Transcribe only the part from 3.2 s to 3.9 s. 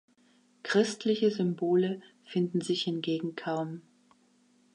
kaum.